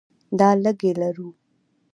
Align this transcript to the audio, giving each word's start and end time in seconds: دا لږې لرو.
دا 0.39 0.49
لږې 0.63 0.91
لرو. 0.99 1.29